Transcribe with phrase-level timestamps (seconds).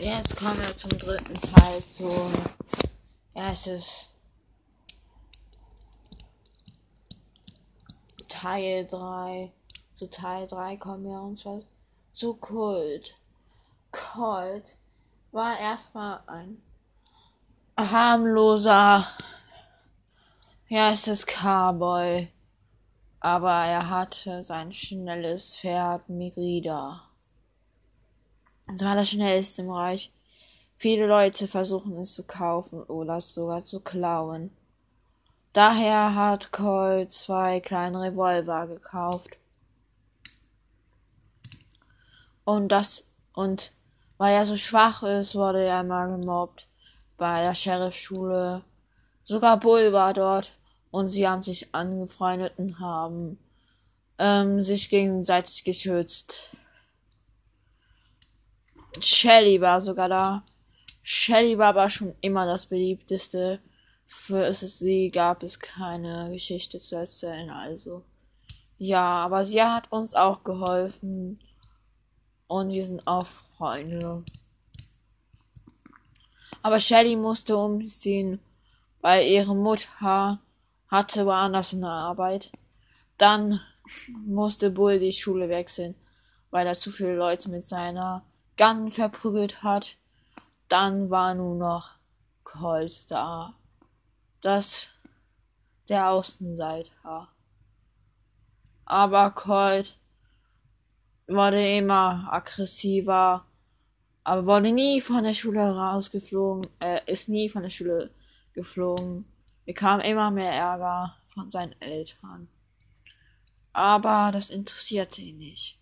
[0.00, 2.32] Jetzt kommen wir zum dritten Teil zu.
[3.36, 4.14] Ja, es ist
[8.26, 9.52] Teil 3.
[9.94, 11.60] Zu Teil 3 kommen wir und zwar
[12.14, 13.14] zu Kult.
[13.92, 14.78] Kult
[15.32, 16.62] war erstmal ein
[17.76, 19.06] harmloser,
[20.68, 22.32] ja, es ist Cowboy.
[23.20, 27.09] Aber er hatte sein schnelles Pferd Migrida.
[28.74, 30.12] Es war das schnellste im Reich.
[30.76, 34.50] Viele Leute versuchen es zu kaufen oder es sogar zu klauen.
[35.52, 39.38] Daher hat Colt zwei kleine Revolver gekauft.
[42.44, 43.72] Und das, und
[44.16, 46.68] weil er so schwach ist, wurde er immer gemobbt
[47.16, 48.62] bei der Sheriffschule.
[49.24, 50.52] Sogar Bull war dort
[50.90, 53.38] und sie haben sich angefreundet und haben
[54.18, 56.50] ähm, sich gegenseitig geschützt.
[58.98, 60.44] Shelly war sogar da.
[61.02, 63.60] Shelly war aber schon immer das beliebteste.
[64.06, 68.02] Für sie gab es keine Geschichte zu erzählen, also.
[68.76, 71.38] Ja, aber sie hat uns auch geholfen.
[72.48, 74.24] Und wir sind auch Freunde.
[76.62, 78.40] Aber Shelly musste umziehen,
[79.00, 80.40] weil ihre Mutter
[80.88, 82.50] hatte woanders eine Arbeit.
[83.16, 83.60] Dann
[84.26, 85.94] musste Bull die Schule wechseln,
[86.50, 88.24] weil er zu viele Leute mit seiner
[88.60, 89.96] Gun verprügelt hat.
[90.68, 91.92] Dann war nur noch
[92.44, 93.54] Colt da.
[94.42, 94.90] Das
[95.88, 97.28] der Außenseiter.
[98.84, 99.98] Aber Colt
[101.26, 103.46] wurde immer aggressiver,
[104.24, 108.10] aber wurde nie von der Schule rausgeflogen, äh, ist nie von der Schule
[108.52, 109.24] geflogen,
[109.64, 112.46] bekam immer mehr Ärger von seinen Eltern.
[113.72, 115.78] Aber das interessierte ihn nicht.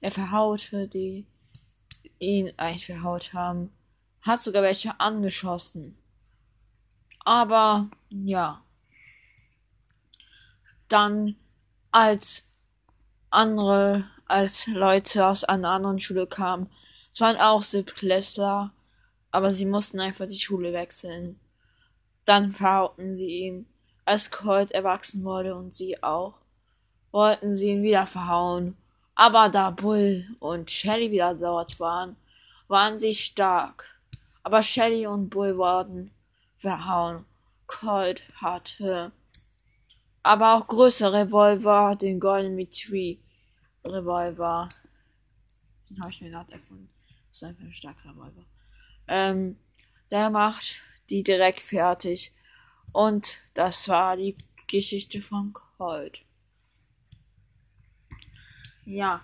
[0.00, 1.26] Er verhaute die
[2.18, 3.72] ihn eigentlich verhaut haben.
[4.22, 5.96] Hat sogar welche angeschossen.
[7.24, 8.62] Aber ja.
[10.88, 11.36] Dann
[11.90, 12.46] als
[13.30, 16.70] andere, als Leute aus einer anderen Schule kamen,
[17.12, 18.72] es waren auch Siebtklässler,
[19.30, 21.40] aber sie mussten einfach die Schule wechseln.
[22.24, 23.66] Dann verhauten sie ihn,
[24.04, 26.34] als Colt erwachsen wurde und sie auch,
[27.10, 28.76] wollten sie ihn wieder verhauen
[29.16, 32.16] aber da Bull und Shelly wieder dort waren,
[32.68, 33.98] waren sie stark.
[34.42, 36.10] Aber Shelly und Bull wurden
[36.58, 37.24] verhauen.
[37.66, 39.10] Colt hatte
[40.22, 43.20] aber auch größere Revolver, den Golden Mitri
[43.84, 44.68] Revolver.
[45.88, 46.88] Den habe ich mir gerade erfunden.
[47.28, 48.44] Das ist einfach ein starker Revolver.
[49.08, 49.56] Ähm,
[50.10, 52.32] der macht die direkt fertig.
[52.92, 54.34] Und das war die
[54.66, 56.25] Geschichte von Colt.
[58.86, 59.20] Ja.